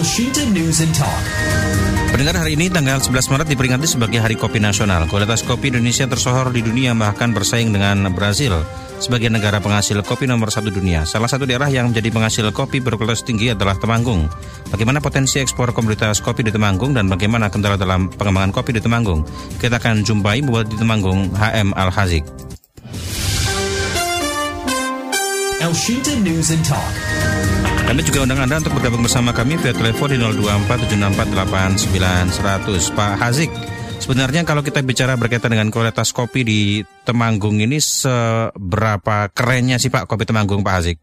[0.00, 1.24] Elshinta News and Talk.
[2.08, 5.04] Pendengar hari ini tanggal 11 Maret diperingati sebagai Hari Kopi Nasional.
[5.04, 8.64] Kualitas kopi Indonesia tersohor di dunia bahkan bersaing dengan Brazil
[8.96, 11.04] sebagai negara penghasil kopi nomor satu dunia.
[11.04, 14.24] Salah satu daerah yang menjadi penghasil kopi berkualitas tinggi adalah Temanggung.
[14.72, 19.28] Bagaimana potensi ekspor komoditas kopi di Temanggung dan bagaimana kendala dalam pengembangan kopi di Temanggung?
[19.60, 22.24] Kita akan jumpai Bupati Temanggung HM Al-Hazik.
[25.60, 26.88] Elshinta News and Talk.
[27.90, 32.94] Kami juga undang Anda untuk bergabung bersama kami via telepon di 02476489100.
[32.94, 33.50] Pak Hazik,
[33.98, 40.06] sebenarnya kalau kita bicara berkaitan dengan kualitas kopi di Temanggung ini seberapa kerennya sih Pak
[40.06, 41.02] kopi Temanggung Pak Hazik?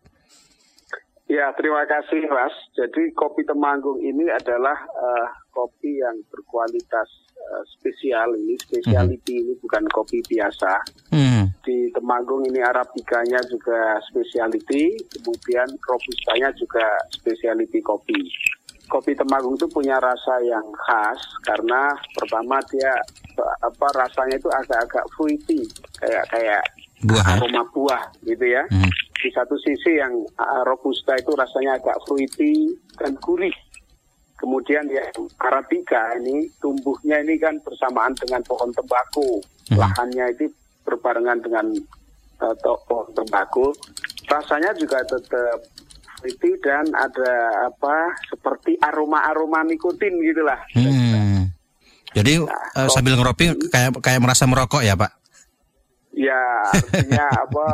[1.28, 2.56] Ya, terima kasih Mas.
[2.80, 9.44] Jadi kopi Temanggung ini adalah uh, kopi yang berkualitas uh, spesial ini, speciality hmm.
[9.44, 10.88] ini bukan kopi biasa.
[11.12, 11.47] Hmm.
[11.68, 18.16] Di Temanggung ini arabikanya juga speciality, kemudian robustanya juga speciality kopi.
[18.88, 22.96] Kopi Temanggung itu punya rasa yang khas karena pertama dia
[23.60, 25.60] apa rasanya itu agak-agak fruity,
[26.00, 26.64] kayak kayak
[27.04, 27.36] buah.
[27.36, 28.64] aroma buah gitu ya.
[28.72, 28.88] Hmm
[29.18, 33.54] di satu sisi yang uh, robusta itu rasanya agak fruity dan gurih.
[34.38, 35.02] Kemudian ya
[35.42, 39.42] arabica ini tumbuhnya ini kan bersamaan dengan pohon tembakau.
[39.74, 39.82] Hmm.
[39.82, 40.46] Lahannya itu
[40.88, 41.66] berbarengan dengan
[42.40, 42.56] uh,
[42.88, 43.76] pohon tembakau.
[44.28, 45.68] Rasanya juga tetap
[46.18, 50.58] fruity dan ada apa seperti aroma-aroma nikotin gitulah.
[50.74, 51.52] Hmm.
[52.16, 55.12] Jadi nah, uh, sambil ngeropi kayak kayak merasa merokok ya, Pak?
[56.16, 56.42] Ya,
[56.74, 57.68] artinya apa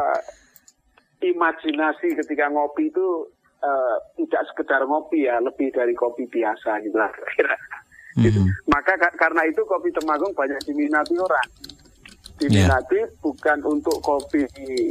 [1.24, 3.32] imajinasi ketika ngopi itu
[3.64, 7.56] uh, tidak sekedar ngopi ya, lebih dari kopi biasa gitu lah kira
[8.20, 8.42] gitu.
[8.46, 8.70] Mm-hmm.
[8.70, 11.50] Maka ka karena itu kopi Temanggung banyak diminati orang.
[12.34, 13.08] Diminati yeah.
[13.22, 14.42] bukan untuk kopi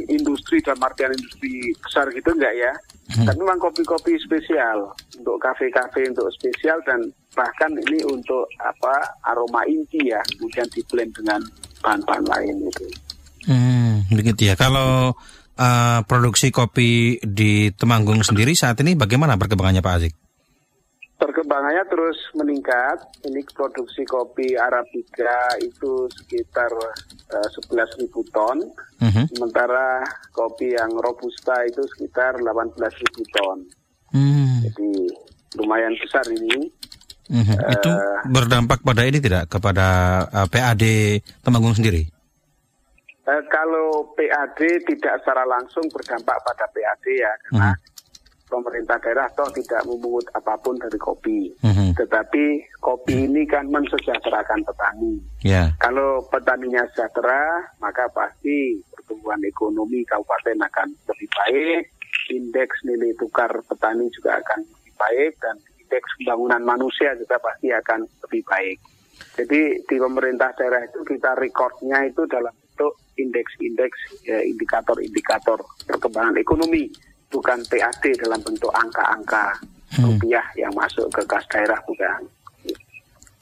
[0.07, 2.71] industri dan artian industri besar gitu enggak ya.
[3.03, 3.27] Mm-hmm.
[3.27, 7.03] Tapi memang kopi-kopi spesial untuk kafe-kafe untuk spesial dan
[7.35, 11.41] bahkan ini untuk apa aroma inti ya, kemudian di blend dengan
[11.83, 12.85] bahan-bahan lain gitu.
[13.51, 14.55] Hmm, begitu ya.
[14.55, 15.11] Kalau
[15.59, 20.22] uh, produksi kopi di Temanggung sendiri saat ini bagaimana perkembangannya Pak Azik?
[21.23, 22.99] Perkembangannya terus meningkat.
[23.23, 26.67] Ini produksi kopi Arabica itu sekitar
[27.31, 28.59] uh, 11.000 ton.
[28.99, 29.11] Uh mhm.
[29.15, 29.25] -huh.
[29.31, 30.03] Sementara
[30.35, 33.63] kopi yang Robusta itu sekitar 18.000 ton.
[34.11, 34.67] Hmm.
[34.67, 34.91] Jadi
[35.55, 36.67] lumayan besar ini.
[37.31, 37.55] Uh -huh.
[37.55, 37.91] uh, itu
[38.27, 39.87] berdampak pada ini tidak kepada
[40.27, 40.83] uh, PAD
[41.39, 42.03] Temanggung sendiri?
[43.23, 47.92] Eh, kalau PAD tidak secara langsung berdampak pada PAD ya, karena hmm.
[48.53, 51.49] Pemerintah daerah toh tidak memungut apa pun dari kopi.
[51.65, 51.97] Hmm.
[51.97, 55.17] Tetapi kopi ini kan mensejahterakan petani.
[55.41, 55.73] Yeah.
[55.81, 61.81] Kalau petaninya sejahtera, maka pasti pertumbuhan ekonomi kabupaten akan lebih baik,
[62.29, 68.05] indeks nilai tukar petani juga akan lebih baik, dan indeks pembangunan manusia juga pasti akan
[68.29, 68.77] lebih baik.
[69.33, 76.89] Jadi di pemerintah daerah itu kita recordnya itu dalam bentuk indeks-indeks ya, indikator-indikator perkembangan ekonomi
[77.33, 79.57] bukan PAD dalam bentuk angka-angka
[79.97, 80.05] hmm.
[80.05, 82.21] rupiah yang masuk ke kas daerah bukan.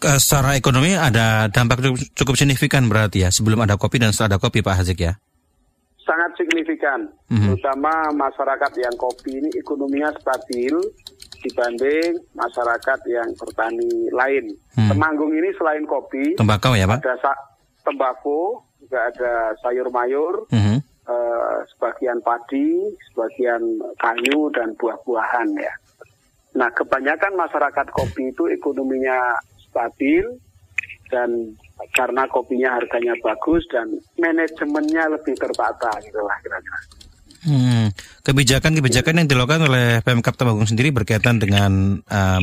[0.01, 1.85] Secara ekonomi ada dampak
[2.17, 5.13] cukup signifikan berarti ya sebelum ada kopi dan setelah ada kopi Pak Hazik ya?
[6.01, 7.45] Sangat signifikan, hmm.
[7.45, 10.73] terutama masyarakat yang kopi ini ekonominya stabil
[11.45, 14.49] dibanding masyarakat yang bertani lain.
[14.73, 14.89] Hmm.
[14.89, 17.05] Temanggung ini selain kopi, tembakau ya Pak?
[17.05, 17.33] Ada
[17.85, 20.80] tembakau, juga ada sayur mayur, -huh.
[21.11, 23.59] Uh, sebagian padi, sebagian
[23.99, 25.73] kayu dan buah-buahan ya.
[26.55, 29.35] Nah kebanyakan masyarakat kopi itu ekonominya
[29.67, 30.23] stabil
[31.11, 31.27] dan
[31.91, 36.79] karena kopinya harganya bagus dan manajemennya lebih tertata gitulah kira-kira.
[37.41, 37.89] Hmm.
[38.21, 42.41] Kebijakan-kebijakan yang dilakukan oleh Pemkap Temanggung sendiri berkaitan dengan uh,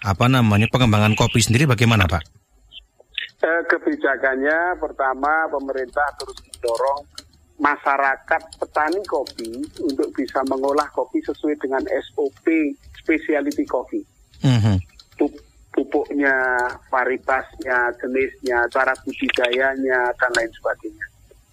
[0.00, 2.22] apa namanya pengembangan kopi sendiri bagaimana Pak?
[3.40, 7.02] Eh, kebijakannya pertama pemerintah terus mendorong
[7.60, 12.48] masyarakat petani kopi untuk bisa mengolah kopi sesuai dengan SOP
[12.96, 14.00] specialty kopi.
[14.40, 14.76] Mm-hmm.
[15.70, 16.34] Pupuknya,
[16.90, 21.06] varietasnya, jenisnya, cara budidayanya, dan lain sebagainya.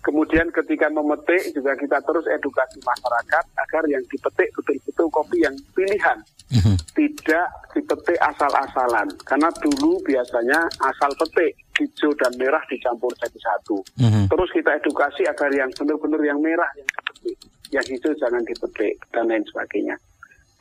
[0.08, 6.24] Kemudian ketika memetik juga kita terus edukasi masyarakat agar yang dipetik betul-betul kopi yang pilihan.
[6.48, 6.76] Mm-hmm.
[6.96, 9.12] Tidak dipetik asal-asalan.
[9.28, 13.84] Karena dulu biasanya asal petik hijau dan merah dicampur jadi satu.
[14.00, 14.32] Mm-hmm.
[14.32, 17.38] Terus kita edukasi agar yang benar-benar yang merah yang dipetik,
[17.76, 20.00] yang hijau jangan dipetik dan lain sebagainya.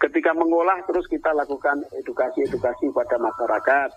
[0.02, 3.90] Ketika mengolah terus kita lakukan edukasi-edukasi pada masyarakat.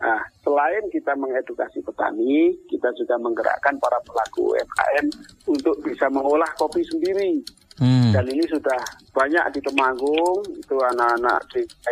[0.00, 5.06] Nah, selain kita mengedukasi petani, kita juga menggerakkan para pelaku UMKM
[5.44, 7.44] untuk bisa mengolah kopi sendiri.
[7.80, 8.12] Hmm.
[8.12, 8.80] Dan ini sudah
[9.12, 11.40] banyak di Temanggung, itu anak-anak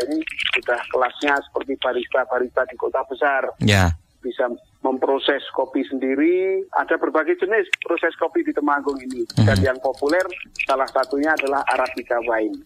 [0.08, 0.20] ini
[0.56, 3.44] sudah kelasnya seperti barista-barista di kota besar.
[3.64, 3.93] Ya.
[4.25, 4.52] Bisa
[4.84, 9.25] memproses kopi sendiri, ada berbagai jenis proses kopi di Temanggung ini.
[9.37, 10.25] Dan yang populer
[10.64, 12.56] salah satunya adalah Arabica wine.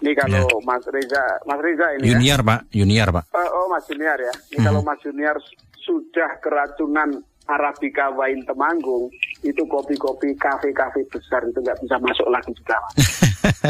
[0.00, 2.08] Ini kalau Mas Reza, Mas Reza ini ya.
[2.14, 3.24] Junior pak, junior pak.
[3.30, 4.34] Eh, oh Mas Junior ya.
[4.48, 4.66] Ini Hmm.
[4.66, 5.36] kalau Mas Junior
[5.78, 7.08] sudah keracunan
[7.44, 9.10] Arabica wine Temanggung,
[9.40, 12.78] itu kopi-kopi kafe-kafe besar itu nggak bisa masuk lagi juga.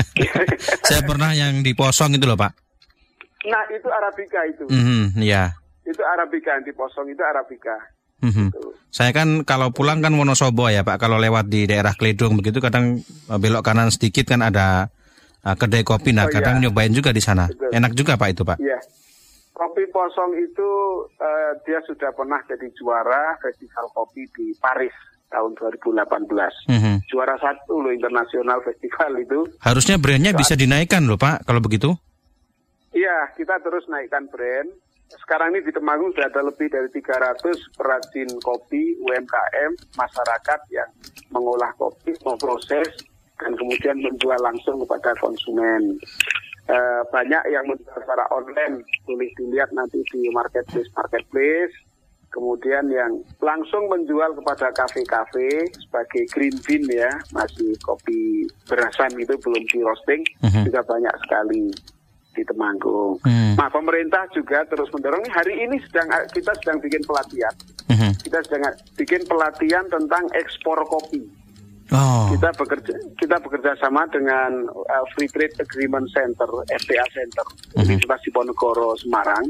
[0.83, 2.53] Saya pernah yang di Posong itu loh pak.
[3.43, 4.65] nah itu Arabica itu.
[4.69, 5.49] Mhm, ya.
[5.81, 7.73] Itu Arabica yang diposong itu Arabica.
[8.21, 8.53] Mhm.
[8.53, 8.77] Tuh.
[8.87, 11.01] Saya kan kalau pulang kan Wonosobo ya Pak.
[11.01, 14.93] Kalau lewat di daerah Kledung begitu kadang eh, belok kanan sedikit kan ada
[15.45, 16.11] eh, kedai kopi.
[16.13, 16.69] Nah Oh, kadang iya.
[16.69, 17.49] nyobain juga di sana.
[17.49, 17.71] Betul.
[17.73, 18.59] Enak juga Pak itu Pak.
[18.61, 18.79] Iya.
[19.51, 20.71] Kopi Posong itu
[21.21, 24.95] eh, dia sudah pernah jadi juara festival kopi di Paris
[25.31, 26.67] tahun 2018.
[26.67, 27.07] Mhm.
[27.07, 29.41] Juara satu loh internasional festival itu.
[29.63, 31.93] Harusnya brandnya bisa dinaikkan loh Pak kalau begitu.
[32.91, 34.67] Iya, kita terus naikkan brand.
[35.11, 40.87] Sekarang ini di Temanggung sudah ada lebih dari 300 perajin kopi UMKM masyarakat yang
[41.35, 43.10] mengolah kopi, memproses
[43.41, 45.97] dan kemudian menjual langsung kepada konsumen.
[46.71, 51.75] Eh, banyak yang menjual secara online, boleh dilihat nanti di marketplace marketplace.
[52.31, 59.67] Kemudian yang langsung menjual kepada kafe-kafe sebagai green bean ya, masih kopi berasan itu belum
[59.67, 60.71] di roasting, Mhm.
[60.71, 61.75] juga banyak sekali
[62.31, 63.19] di Temanggung.
[63.27, 63.59] Hmm.
[63.59, 65.27] Nah, pemerintah juga terus mendorong.
[65.27, 67.55] Hari ini sedang kita sedang bikin pelatihan.
[67.91, 68.11] Mhm.
[68.23, 68.63] Kita sedang
[68.95, 71.27] bikin pelatihan tentang ekspor kopi.
[71.91, 72.31] Oh.
[72.31, 77.47] Kita bekerja kita bekerja sama dengan uh, Free Trade Agreement Center FTA Center
[77.83, 79.43] Universitas Diponegoro Semarang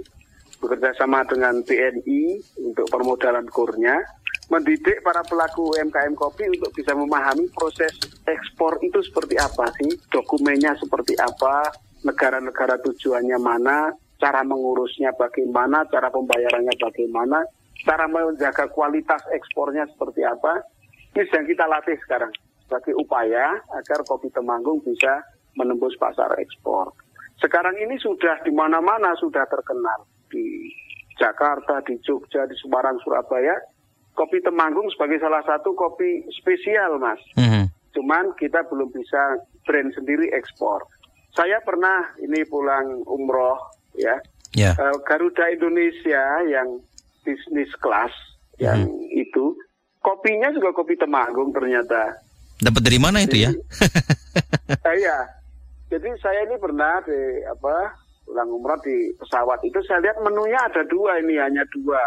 [0.61, 3.97] bekerja sama dengan TNI untuk permodalan kurnya
[4.53, 7.93] mendidik para pelaku UMKM kopi untuk bisa memahami proses
[8.29, 11.71] ekspor itu seperti apa sih dokumennya seperti apa
[12.05, 17.41] negara-negara tujuannya mana cara mengurusnya bagaimana cara pembayarannya bagaimana
[17.85, 20.61] cara menjaga kualitas ekspornya seperti apa
[21.17, 22.31] ini sedang kita latih sekarang
[22.67, 25.23] sebagai upaya agar kopi Temanggung bisa
[25.59, 26.95] menembus pasar ekspor.
[27.43, 30.71] Sekarang ini sudah di mana-mana sudah terkenal di
[31.19, 33.59] Jakarta, di Jogja, di Semarang, Surabaya.
[34.15, 37.19] Kopi Temanggung sebagai salah satu kopi spesial, Mas.
[37.35, 37.67] Mhm.
[37.97, 40.87] Cuman kita belum bisa brand sendiri ekspor.
[41.35, 43.59] Saya pernah ini pulang umroh
[43.99, 44.19] ya
[44.55, 44.75] Ya.
[44.75, 46.83] Eh, Garuda Indonesia yang
[47.23, 48.11] bisnis kelas
[48.59, 49.55] yang itu
[50.01, 52.21] kopinya juga kopi Temanggung ternyata.
[52.61, 53.51] Dapat dari mana itu ya?
[53.53, 55.19] Eh, Iya.
[55.91, 60.87] Jadi saya ini pernah di apa pulang umroh di pesawat itu saya lihat menunya ada
[60.87, 61.99] dua ini hanya dua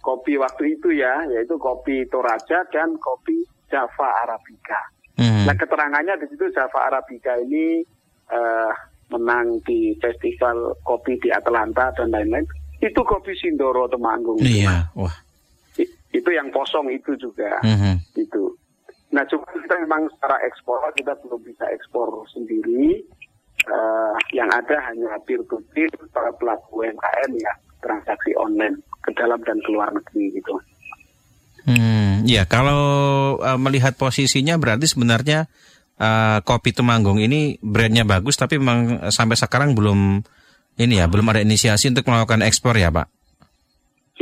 [0.00, 4.80] kopi waktu itu ya yaitu kopi Toraja dan kopi Java Arabica.
[5.20, 5.44] Mhm.
[5.44, 7.84] Nah keterangannya di situ Java Arabica ini
[8.32, 8.72] eh,
[9.12, 12.48] menang di festival kopi di Atlanta dan lain-lain.
[12.80, 14.40] Itu kopi Sindoro Temanggung.
[14.40, 14.88] Iya.
[14.96, 15.27] Wah.
[16.12, 17.60] Itu yang kosong itu juga.
[17.64, 18.00] Mhm.
[18.16, 18.56] Itu.
[19.12, 23.00] Nah cuma kita memang secara ekspor kita belum bisa ekspor sendiri.
[23.68, 27.52] Eh, yang ada hanya peer to peer para pelaku UMKM ya
[27.82, 30.54] transaksi online ke dalam dan keluar negeri gitu.
[31.68, 32.80] Hmm, ya kalau
[33.42, 35.50] eh, melihat posisinya berarti sebenarnya
[36.00, 40.22] eh, kopi Temanggung ini brandnya bagus tapi memang sampai sekarang belum
[40.78, 43.10] ini ya belum ada inisiasi untuk melakukan ekspor ya Pak.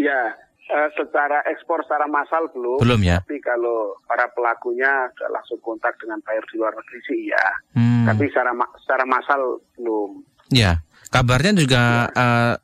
[0.00, 2.78] Ya, eh, secara ekspor secara massal belum.
[2.82, 3.22] Belum ya.
[3.22, 7.46] Tapi kalau para pelakunya sudah langsung kontak dengan buyer di luar negeri sih ya.
[7.78, 9.40] Hmm, Tapi secara secara massal
[9.78, 10.10] belum.
[10.46, 10.78] ya
[11.10, 12.54] kabarnya juga eh,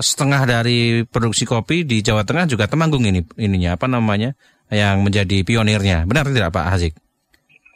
[0.00, 4.36] setengah dari produksi kopi di Jawa Tengah juga Temanggung ini ininya apa namanya
[4.68, 6.94] yang menjadi pionirnya benar tidak Pak Hazik?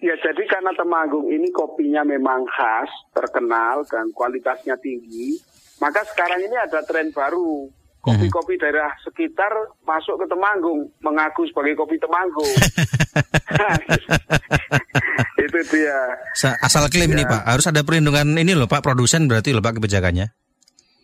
[0.03, 5.39] Ya, jadi karena Temanggung ini kopinya memang khas, terkenal dan kualitasnya tinggi,
[5.79, 7.71] maka sekarang ini ada tren baru.
[8.03, 12.51] Kopi-kopi daerah sekitar masuk ke Temanggung, mengaku sebagai kopi Temanggung.
[15.39, 15.99] Itu dia.
[16.35, 17.31] Sa- Asal klaim ini Ya.
[17.31, 20.35] Pak harus ada perlindungan ini loh Pak produsen berarti loh Pak kebijakannya.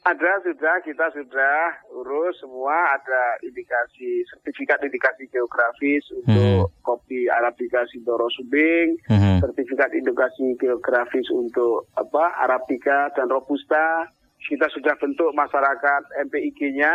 [0.03, 1.59] Ada sudah, kita sudah
[1.93, 9.45] urus semua, ada indikasi, sertifikat indikasi geografis untuk kopi Arabica Sindoro Subing, Mhm.
[9.45, 14.09] sertifikat indikasi geografis untuk apa Arabica dan Robusta.
[14.39, 16.93] Kita sudah bentuk masyarakat MPIG-nya,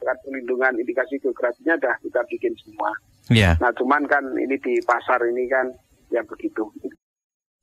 [0.00, 2.90] perlindungan indikasi geografisnya dah kita bikin semua.
[3.30, 3.54] Ya.
[3.62, 5.70] Nah, cuman kan ini di pasar ini kan
[6.10, 6.66] ya begitu.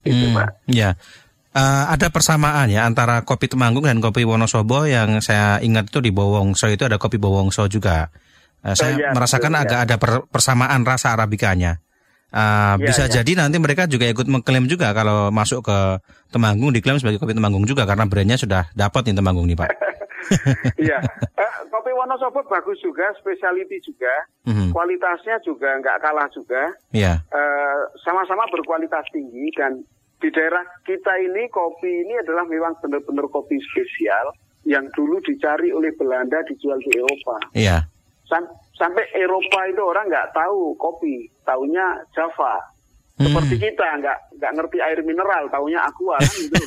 [0.05, 0.49] Itu, Hmm, Pak.
[0.71, 0.95] ya.
[1.57, 6.13] Eh, ada persamaan ya antara kopi Temanggung dan kopi Wonosobo yang saya ingat itu di
[6.13, 8.13] Bowongso itu ada kopi Bowongso juga.
[8.61, 9.83] Eh, saya iya, merasakan betul, agak ya.
[9.89, 11.81] ada per- persamaan rasa arabikanya.
[12.27, 13.21] Uh, Ya, bisa ya.
[13.21, 15.79] jadi nanti mereka juga ikut mengklaim juga kalau masuk ke
[16.27, 19.69] Temanggung diklaim sebagai kopi Temanggung juga karena brandnya sudah dapat nih Temanggung nih Pak.
[20.75, 20.99] Iya,
[21.39, 24.11] Eh, kopi Wonosobo bagus juga, specialty juga,
[24.43, 24.75] Mhm.
[24.75, 27.23] kualitasnya juga nggak kalah juga, Iya.
[27.23, 29.79] Eh, sama-sama berkualitas tinggi dan
[30.19, 35.95] di daerah kita ini kopi ini adalah memang benar-benar kopi spesial yang dulu dicari oleh
[35.95, 37.37] Belanda dijual di Eropa.
[37.55, 37.87] Iya.
[38.27, 42.59] Sam- sampai Eropa itu orang nggak tahu kopi, taunya Java.
[43.17, 43.31] Hmm.
[43.31, 46.65] Seperti kita nggak nggak ngerti air mineral, taunya aqua kan gitu.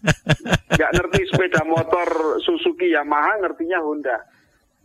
[0.78, 4.16] nggak ngerti sepeda motor Suzuki Yamaha, ngertinya Honda.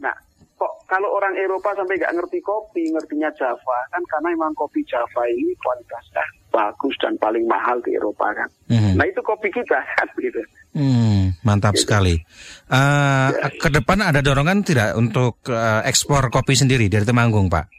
[0.04, 0.12] Nah,
[0.60, 5.24] kok kalau orang Eropa sampai nggak ngerti kopi, ngertinya Java kan karena memang kopi Java
[5.32, 8.50] ini kualitasnya bagus dan paling mahal di Eropa kan.
[8.68, 9.00] Mhm.
[9.00, 10.42] Nah itu kopi kita kan gitu.
[10.76, 12.20] Hmm, mantap sekali.
[12.70, 13.50] Uh, Ya.
[13.56, 17.79] ke depan ada dorongan tidak untuk uh, ekspor kopi sendiri dari Temanggung, Pak?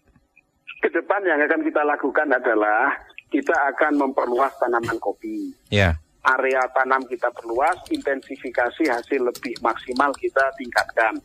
[0.80, 2.96] Ke depan yang akan kita lakukan adalah
[3.28, 5.52] kita akan memperluas tanaman kopi.
[5.70, 5.94] Ya.
[6.20, 11.16] area tanam kita perluas, intensifikasi hasil lebih maksimal kita tingkatkan.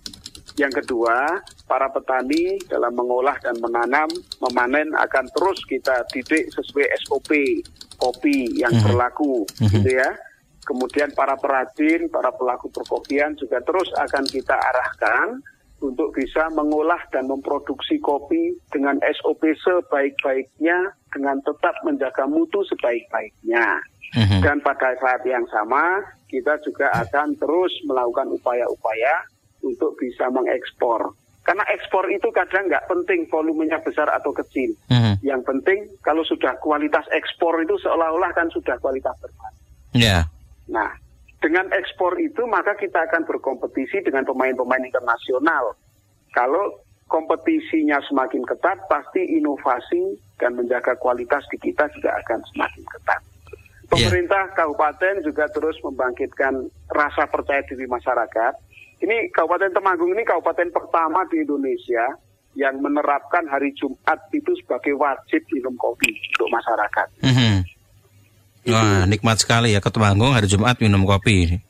[0.55, 1.35] Yang kedua,
[1.67, 4.07] para petani dalam mengolah dan menanam,
[4.39, 7.59] memanen akan terus kita didik sesuai SOP
[7.99, 8.83] kopi yang Mhm.
[8.87, 9.67] berlaku, Mhm.
[9.67, 10.15] gitu ya.
[10.63, 15.43] Kemudian para perajin, para pelaku perkopian juga terus akan kita arahkan
[15.83, 23.83] untuk bisa mengolah dan memproduksi kopi dengan SOP sebaik-baiknya, dengan tetap menjaga mutu sebaik-baiknya.
[24.15, 24.39] Mhm.
[24.39, 25.99] Dan pada saat yang sama,
[26.31, 29.27] kita juga akan terus melakukan upaya-upaya
[29.63, 31.11] untuk bisa mengekspor.
[31.45, 34.73] Karena ekspor itu kadang nggak penting volumenya besar atau kecil.
[34.89, 35.21] Mhm.
[35.21, 39.57] Yang penting kalau sudah kualitas ekspor itu seolah-olah kan sudah kualitas terbaik.
[39.93, 40.25] Ya.
[40.65, 40.89] Nah,
[41.45, 45.77] dengan ekspor itu maka kita akan berkompetisi dengan pemain-pemain internasional.
[46.33, 53.21] Kalau kompetisinya semakin ketat, pasti inovasi dan menjaga kualitas di kita juga akan semakin ketat.
[53.85, 58.53] Pemerintah kabupaten juga terus membangkitkan rasa percaya diri masyarakat.
[59.05, 62.17] Ini Kabupaten Temanggung ini kabupaten pertama di Indonesia
[62.57, 67.07] yang menerapkan hari Jumat itu sebagai wajib minum kopi untuk masyarakat.
[67.21, 67.54] Mhm.
[68.65, 71.61] Wah, nikmat sekali ya ke Temanggung hari Jumat minum kopi.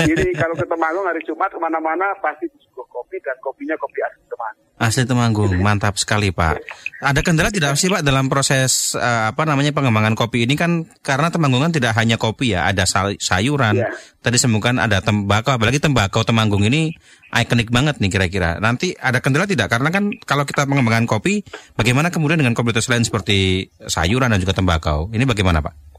[0.00, 4.22] Jadi kalau ke Temanggung hari Jumat ke mana-mana pasti disuguh kopi dan kopinya kopi asli
[4.30, 4.66] Temanggung.
[4.80, 6.56] Asli Temanggung, mantap sekali Pak.
[7.04, 11.28] Ada kendala tidak sih Pak dalam proses eh, apa namanya pengembangan kopi ini kan karena
[11.28, 13.76] Temanggung kan tidak hanya kopi ya, ada sayuran.
[13.76, 13.92] Iya.
[14.22, 16.94] Tadi sembuhkan ada tembakau, apalagi tembakau Temanggung ini
[17.34, 18.62] ikonik banget nih kira-kira.
[18.62, 19.68] Nanti ada kendala tidak?
[19.68, 21.44] Karena kan kalau kita mengembangkan kopi,
[21.76, 25.12] bagaimana kemudian dengan komoditas lain seperti sayuran dan juga tembakau?
[25.12, 25.89] Ini bagaimana Pak?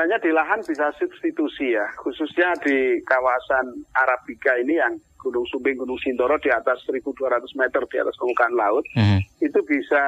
[0.00, 6.00] Sebenarnya di lahan bisa substitusi ya, khususnya di kawasan Arabika ini yang Gunung Sumbing, Gunung
[6.00, 9.44] Sindoro di atas 1.200 meter di atas permukaan laut, Mhm.
[9.44, 10.00] itu bisa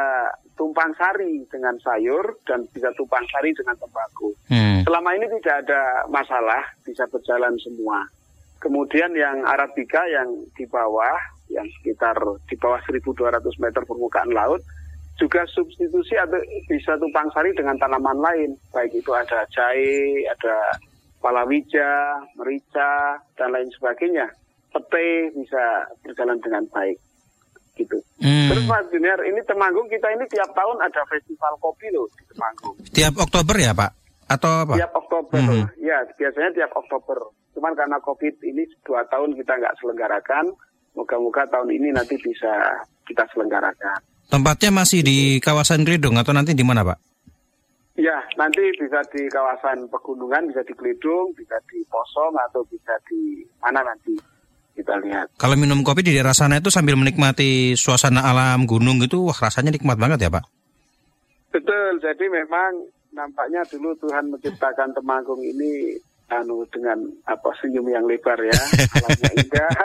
[0.56, 4.32] tumpang sari dengan sayur dan bisa tumpang sari dengan tembakau.
[4.48, 4.80] Hmm.
[4.80, 8.00] Selama ini tidak ada masalah, bisa berjalan semua.
[8.64, 11.20] Kemudian yang Arabika yang di bawah,
[11.52, 12.16] yang sekitar
[12.48, 14.64] di bawah 1.200 meter permukaan laut,
[15.22, 18.50] juga substitusi atau bisa tumpang sari dengan tanaman lain.
[18.74, 20.74] Baik itu ada jahe, ada
[21.22, 24.26] palawija, merica, dan lain sebagainya.
[24.74, 26.98] Pete bisa berjalan dengan baik.
[27.78, 27.96] Gitu.
[28.18, 28.50] Hmm.
[28.50, 32.76] Terus Mas Junior, ini Temanggung kita ini tiap tahun ada festival kopi loh di Temanggung.
[32.90, 33.90] Tiap Oktober ya Pak?
[34.28, 34.74] Atau apa?
[34.76, 35.64] Tiap Oktober, Mhm.
[35.80, 37.16] ya biasanya tiap Oktober.
[37.54, 40.52] Cuman karena COVID ini dua tahun kita nggak selenggarakan,
[40.98, 42.52] moga-moga tahun ini nanti bisa
[43.08, 44.11] kita selenggarakan.
[44.30, 46.98] Tempatnya masih di kawasan Klidung atau nanti di mana Pak?
[47.92, 53.44] Ya, nanti bisa di kawasan pegunungan, bisa di Kelidung, bisa di Posong, atau bisa di
[53.60, 54.16] mana nanti
[54.72, 55.36] kita lihat.
[55.36, 59.76] Kalau minum kopi di daerah sana itu sambil menikmati suasana alam gunung itu, wah rasanya
[59.76, 60.44] nikmat banget ya Pak?
[61.52, 66.00] Betul, jadi memang nampaknya dulu Tuhan menciptakan Temanggung ini
[66.32, 66.96] anu dengan
[67.28, 68.56] apa senyum yang lebar ya,
[68.96, 69.76] alamnya indah,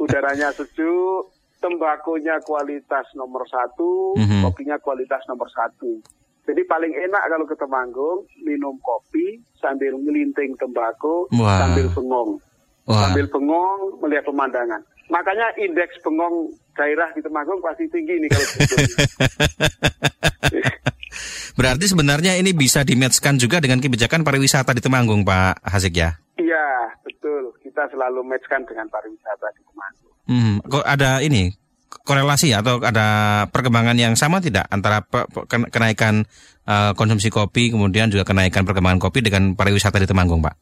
[0.00, 1.35] udaranya sejuk,
[1.66, 4.46] tembakonya kualitas nomor satu, Mhm.
[4.46, 5.98] kopinya kualitas nomor satu.
[6.46, 11.58] Jadi paling enak kalau ke Temanggung minum kopi sambil ngelinting tembakau Wah.
[11.58, 12.38] sambil bengong,
[12.86, 14.78] Wah, sambil bengong melihat pemandangan.
[15.10, 18.46] Makanya indeks bengong daerah di Temanggung pasti tinggi nih kalau
[21.58, 26.14] berarti sebenarnya ini bisa dimatchkan juga dengan kebijakan pariwisata di Temanggung Pak Hasik ya?
[26.38, 27.50] Iya, betul.
[27.58, 30.15] Kita selalu matchkan dengan pariwisata di Temanggung.
[30.26, 31.54] Hmm, kok ada ini
[31.86, 33.06] korelasi atau ada
[33.50, 35.02] perkembangan yang sama tidak antara
[35.70, 36.26] kenaikan
[36.66, 40.54] eh, konsumsi kopi kemudian juga kenaikan perkembangan kopi dengan pariwisata di Temanggung Pak?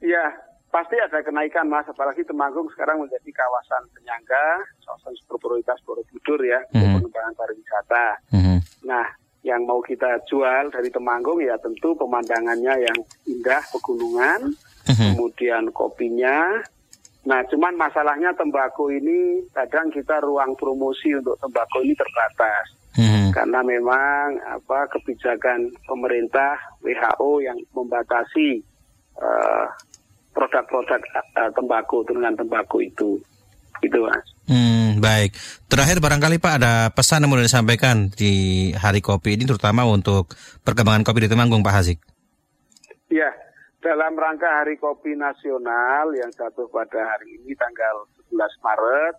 [0.00, 0.26] Iya,
[0.70, 6.86] pasti ada kenaikan mas, apalagi Temanggung sekarang menjadi kawasan penyangga, kawasan berprioritas Borobudur ya, untuk
[6.86, 6.94] Mhm.
[7.02, 8.06] pengembangan pariwisata.
[8.32, 8.56] Mhm.
[8.86, 9.06] Nah,
[9.42, 14.54] yang mau kita jual dari Temanggung ya tentu pemandangannya yang indah, pegunungan,
[14.88, 15.18] Mhm.
[15.18, 16.64] kemudian kopinya.
[17.20, 23.30] Nah, cuman masalahnya tembakau ini kadang kita ruang promosi untuk tembakau ini terbatas Mhm.
[23.30, 28.64] karena memang apa kebijakan pemerintah WHO yang membatasi
[29.20, 29.66] eh,
[30.32, 30.96] produk-produk
[31.36, 33.20] eh, tembakau turunan tembakau itu.
[33.84, 34.24] Itu mas.
[34.48, 35.36] Hmm, baik.
[35.68, 40.32] Terakhir barangkali Pak ada pesan yang mau disampaikan di Hari Kopi ini terutama untuk
[40.64, 41.98] perkembangan kopi di Temanggung Pak Hazik.
[43.12, 43.30] Ya,
[43.80, 49.14] dalam rangka Hari Kopi Nasional yang jatuh pada hari ini tanggal 11 Maret,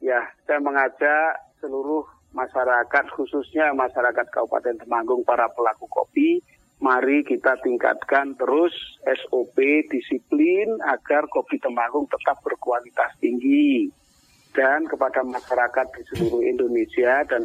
[0.00, 6.40] ya saya mengajak seluruh masyarakat khususnya masyarakat Kabupaten Temanggung para pelaku kopi,
[6.80, 8.72] mari kita tingkatkan terus
[9.04, 9.60] SOP
[9.92, 13.92] disiplin agar kopi Temanggung tetap berkualitas tinggi.
[14.56, 17.44] Dan kepada masyarakat di seluruh Indonesia dan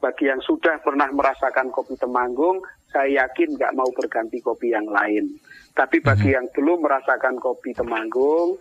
[0.00, 5.36] bagi yang sudah pernah merasakan kopi Temanggung, saya yakin nggak mau berganti kopi yang lain.
[5.76, 8.58] Tapi bagi yang belum merasakan kopi Temanggung,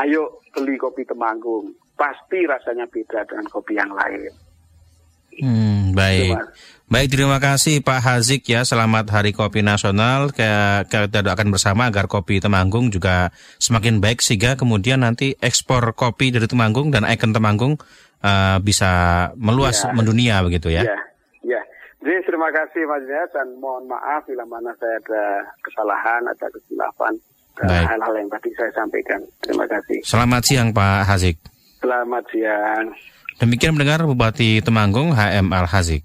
[0.00, 1.74] ayo beli kopi Temanggung.
[1.94, 4.32] Pasti rasanya beda dengan kopi yang lain.
[5.34, 6.30] Hmm, baik.
[6.30, 6.48] Mas.
[6.84, 8.62] Baik, terima kasih Pak Hazik ya.
[8.62, 10.30] Selamat Hari Kopi Nasional.
[10.30, 16.46] Kita doakan bersama agar kopi Temanggung juga semakin baik sehingga kemudian nanti ekspor kopi dari
[16.46, 17.74] Temanggung dan ikon Temanggung
[18.22, 18.92] eh, bisa
[19.34, 19.90] meluas Ya.
[19.90, 20.70] mendunia begitu.
[20.70, 20.98] Ya, ya.
[22.04, 25.24] Jadi terima kasih Mas Yas dan mohon maaf bila mana saya ada
[25.64, 27.16] kesalahan, ada kesilapan
[27.64, 29.24] hal-hal yang tadi saya sampaikan.
[29.40, 30.04] Terima kasih.
[30.04, 31.40] Selamat siang Pak Hazik.
[31.80, 32.92] Selamat siang.
[33.40, 36.04] Demikian mendengar Bupati Temanggung HM Al Hazik.